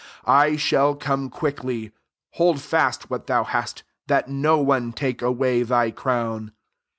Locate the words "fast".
2.59-3.11